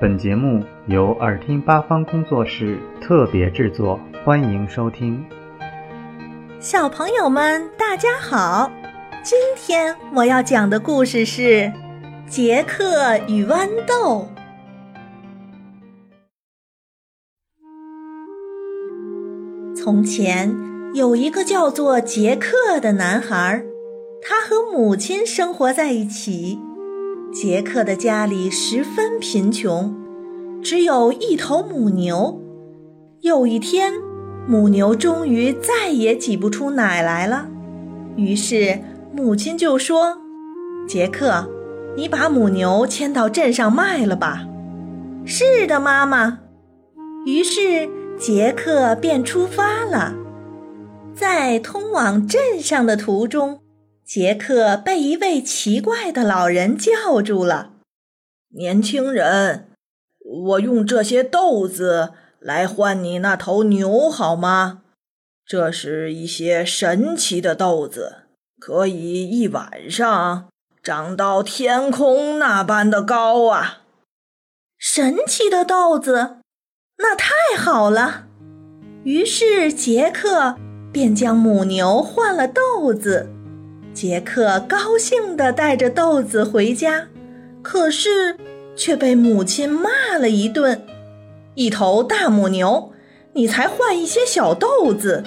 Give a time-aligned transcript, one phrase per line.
[0.00, 5.22] 本节目由耳听八方工作室特别制作，欢迎收听。
[6.58, 8.72] 小朋友们，大家好！
[9.22, 11.42] 今天我要讲的故事是
[12.26, 14.26] 《杰克与豌豆》。
[19.76, 20.50] 从前
[20.94, 23.62] 有一个叫做杰克的男孩，
[24.22, 26.58] 他和母亲生活在一起。
[27.32, 29.94] 杰克的家里十分贫穷，
[30.60, 32.40] 只有一头母牛。
[33.20, 33.92] 有一天，
[34.48, 37.46] 母牛终于再也挤不出奶来了，
[38.16, 38.80] 于是
[39.14, 40.18] 母亲就说
[40.88, 41.48] ：“杰克，
[41.96, 44.44] 你把母牛牵到镇上卖了吧。
[45.24, 46.40] ”“是的，妈妈。”
[47.24, 47.88] 于是
[48.18, 50.14] 杰克便出发了。
[51.14, 53.60] 在通往镇上的途中。
[54.10, 57.74] 杰克被一位奇怪的老人叫住了。
[58.48, 59.68] 年轻人，
[60.18, 64.82] 我用这些豆子来换你那头牛，好吗？
[65.46, 68.24] 这是一些神奇的豆子，
[68.58, 70.48] 可以一晚上
[70.82, 73.82] 长到天空那般的高啊！
[74.76, 76.38] 神奇的豆子，
[76.98, 78.26] 那太好了。
[79.04, 80.56] 于是杰克
[80.92, 83.30] 便将母牛换了豆子。
[84.00, 87.06] 杰克高兴地带着豆子回家，
[87.60, 88.34] 可是
[88.74, 90.80] 却被母亲骂了一顿
[91.52, 92.92] ：“一头大母牛，
[93.34, 95.22] 你才换一些小豆子！”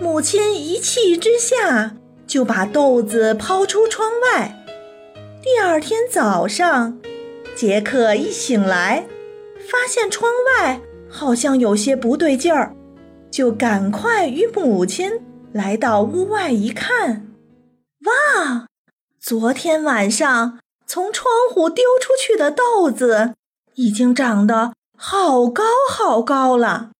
[0.00, 4.64] 母亲一气之下就把豆子抛出窗外。
[5.42, 7.00] 第二天早上，
[7.56, 9.04] 杰克一醒来，
[9.58, 12.76] 发现窗外好像有些不对劲儿，
[13.28, 15.10] 就赶快与母亲
[15.50, 17.26] 来到屋外一看。
[18.04, 18.66] 哇！
[19.20, 23.34] 昨天晚上从窗户丢出去的豆子
[23.74, 26.90] 已经长得好高好高了。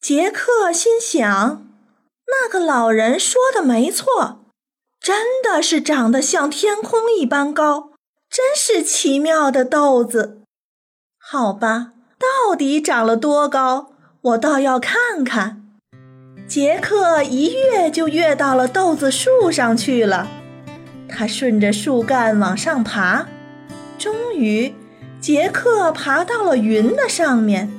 [0.00, 1.66] 杰克心想：
[2.26, 4.44] 那个老人说的没错，
[5.00, 7.90] 真的是长得像天空一般高，
[8.30, 10.42] 真是奇妙的豆子。
[11.18, 13.92] 好吧，到底长了多高？
[14.20, 15.61] 我倒要看看。
[16.52, 20.28] 杰克一跃就跃到了豆子树上去了。
[21.08, 23.26] 他顺着树干往上爬，
[23.96, 24.74] 终于，
[25.18, 27.72] 杰克爬到了云的上面。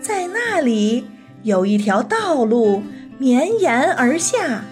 [0.00, 1.08] 在那里
[1.42, 2.84] 有一条道路
[3.18, 4.62] 绵延而下。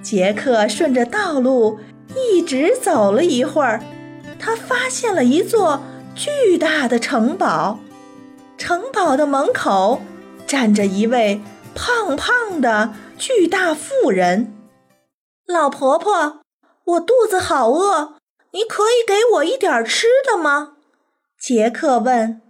[0.00, 1.78] 杰克顺着道路
[2.16, 3.82] 一直走了一会儿，
[4.38, 5.82] 他发现了一座
[6.14, 7.80] 巨大的城堡。
[8.56, 10.00] 城堡的门口
[10.46, 11.38] 站着一位。
[11.74, 14.52] 胖胖的巨大妇人，
[15.46, 16.40] 老婆婆，
[16.84, 18.14] 我肚子好饿，
[18.52, 20.76] 你可以给我一点吃的吗？
[21.38, 22.40] 杰克问。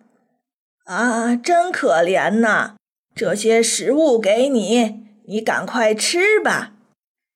[0.84, 2.74] 啊，真可怜呐！
[3.14, 6.72] 这些食物给你，你赶快吃吧。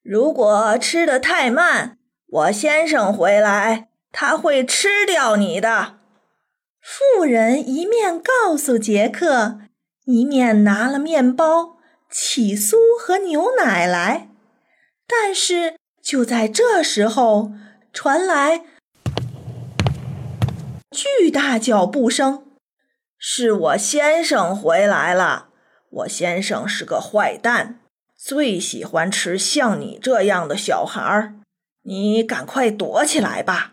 [0.03, 1.97] 如果吃的太慢，
[2.29, 5.95] 我先生回来，他会吃掉你的。
[6.81, 9.59] 妇人一面告诉杰克，
[10.05, 11.76] 一面拿了面包。
[12.11, 14.29] 起酥和牛奶来，
[15.07, 17.53] 但是就在这时候，
[17.93, 18.65] 传来
[20.91, 22.45] 巨大脚步声。
[23.19, 25.49] 是我先生回来了。
[25.91, 27.81] 我先生是个坏蛋，
[28.17, 31.35] 最喜欢吃像你这样的小孩儿。
[31.83, 33.73] 你赶快躲起来吧。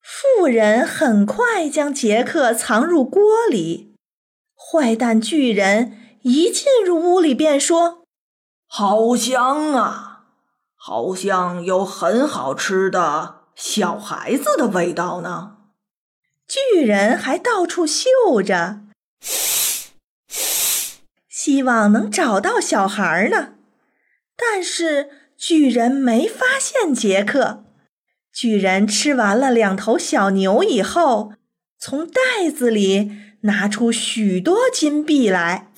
[0.00, 3.94] 妇人很快将杰克藏入锅里。
[4.56, 5.96] 坏蛋巨人。
[6.22, 8.04] 一进入屋里，便说
[8.66, 10.24] ：“好香啊，
[10.74, 15.56] 好像有很好吃的小孩子的味道呢。”
[16.48, 18.80] 巨人还到处嗅着，
[21.28, 23.54] 希望能找到小孩呢。
[24.34, 27.64] 但是巨人没发现杰克。
[28.32, 31.32] 巨人吃完了两头小牛以后，
[31.78, 33.10] 从袋子里
[33.42, 35.70] 拿出许多金币来。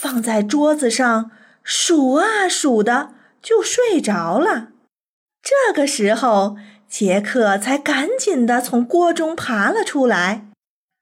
[0.00, 1.30] 放在桌子上，
[1.62, 3.10] 数啊数的，
[3.42, 4.68] 就睡着了。
[5.42, 6.56] 这个时候，
[6.88, 10.46] 杰克才赶紧的从锅中爬了出来，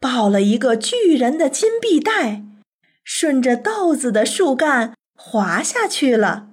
[0.01, 2.43] 抱了一个巨人的金币袋，
[3.05, 6.49] 顺着豆子的树干滑下去了。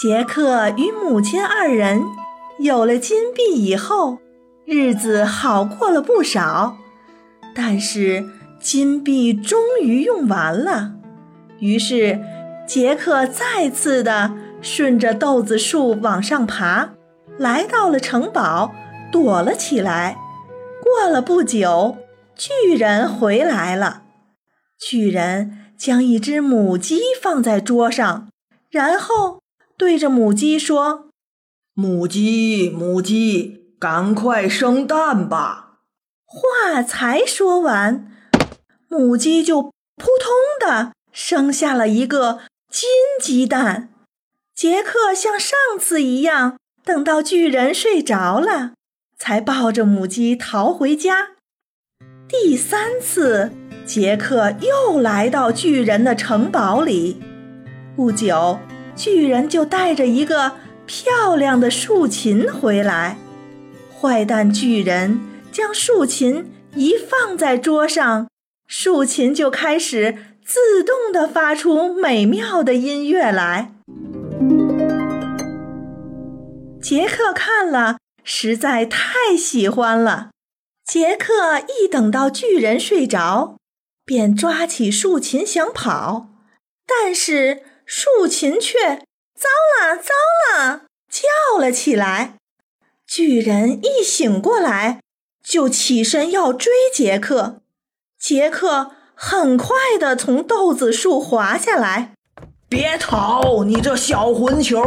[0.00, 2.04] 杰克与母亲二人
[2.60, 4.18] 有了金币以后，
[4.64, 6.76] 日子好过了不少。
[7.52, 8.24] 但是
[8.60, 10.92] 金币终于用完了。
[11.60, 12.20] 于是，
[12.66, 16.94] 杰克再次的顺着豆子树往上爬，
[17.38, 18.74] 来到了城堡，
[19.12, 20.16] 躲了起来。
[20.82, 21.96] 过了不久，
[22.36, 24.02] 巨人回来了。
[24.78, 28.28] 巨人将一只母鸡放在桌上，
[28.70, 29.40] 然后
[29.78, 31.08] 对着母鸡说
[31.72, 35.78] ：“母鸡，母鸡，赶快生蛋吧！”
[36.26, 38.10] 话才说完，
[38.88, 39.70] 母鸡就扑
[40.20, 42.40] 通的生下了一个
[42.70, 42.90] 金
[43.22, 43.88] 鸡蛋。
[44.54, 48.72] 杰克像上次一样，等到巨人睡着了，
[49.16, 51.28] 才抱着母鸡逃回家。
[52.28, 53.52] 第三次。
[53.86, 57.20] 杰克又来到巨人的城堡里，
[57.94, 58.58] 不久，
[58.96, 60.52] 巨人就带着一个
[60.86, 63.18] 漂亮的竖琴回来。
[64.00, 65.20] 坏蛋巨人
[65.52, 68.26] 将竖琴一放在桌上，
[68.66, 73.72] 竖琴就开始自动地发出美妙的音乐来。
[76.82, 80.30] 杰克看了，实在太喜欢了。
[80.84, 83.56] 杰克一等到巨人睡着。
[84.06, 86.28] 便抓起竖琴想跑，
[86.86, 88.96] 但是竖琴却
[89.34, 89.48] 糟
[89.80, 90.12] 了糟
[90.52, 92.34] 了叫了起来。
[93.06, 95.00] 巨人一醒过来，
[95.42, 97.62] 就起身要追杰克。
[98.18, 102.12] 杰克很快地从豆子树滑下来，
[102.68, 104.82] 别逃，你这小混球！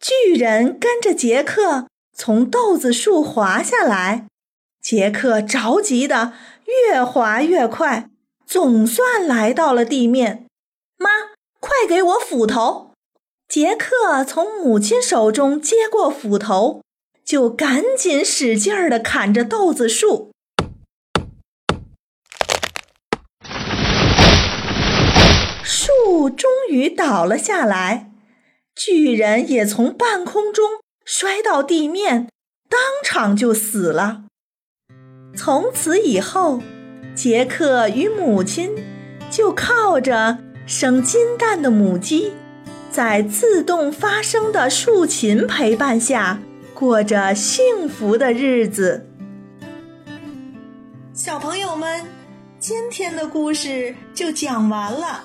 [0.00, 4.26] 巨人跟着杰克从豆子树滑下来，
[4.82, 6.32] 杰克着急的。
[6.88, 8.08] 越滑越快，
[8.46, 10.46] 总算来到了地面。
[10.96, 11.10] 妈，
[11.60, 12.92] 快给我斧头！
[13.48, 16.80] 杰克从母亲手中接过斧头，
[17.24, 20.30] 就赶紧使劲儿地砍着豆子树。
[26.12, 28.10] 树终于倒了下来，
[28.76, 30.72] 巨人也从半空中
[31.06, 32.28] 摔到地面，
[32.68, 34.24] 当场就死了。
[35.34, 36.60] 从此以后，
[37.14, 38.72] 杰克与母亲
[39.30, 40.36] 就靠着
[40.66, 42.34] 生金蛋的母鸡，
[42.90, 46.38] 在自动发声的竖琴陪伴下，
[46.74, 49.08] 过着幸福的日子。
[51.14, 52.04] 小朋友们，
[52.58, 55.24] 今天的故事就讲完了。